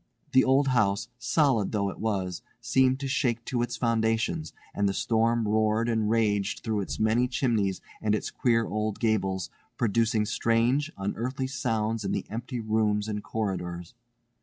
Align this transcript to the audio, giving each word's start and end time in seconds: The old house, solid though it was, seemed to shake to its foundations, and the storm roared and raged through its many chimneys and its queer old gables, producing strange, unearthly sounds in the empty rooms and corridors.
The 0.31 0.43
old 0.43 0.69
house, 0.69 1.09
solid 1.19 1.71
though 1.71 1.91
it 1.91 1.99
was, 1.99 2.41
seemed 2.59 2.99
to 3.01 3.07
shake 3.07 3.45
to 3.45 3.61
its 3.61 3.77
foundations, 3.77 4.51
and 4.73 4.89
the 4.89 4.95
storm 4.95 5.47
roared 5.47 5.87
and 5.87 6.09
raged 6.09 6.61
through 6.63 6.81
its 6.81 6.99
many 6.99 7.27
chimneys 7.27 7.81
and 8.01 8.15
its 8.15 8.31
queer 8.31 8.65
old 8.65 8.99
gables, 8.99 9.51
producing 9.77 10.25
strange, 10.25 10.91
unearthly 10.97 11.45
sounds 11.45 12.03
in 12.03 12.13
the 12.13 12.25
empty 12.31 12.59
rooms 12.59 13.07
and 13.07 13.23
corridors. 13.23 13.93